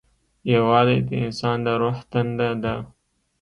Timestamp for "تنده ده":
2.11-2.75